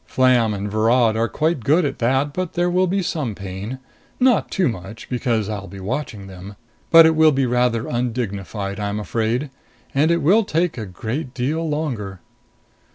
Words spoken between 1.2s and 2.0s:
quite good at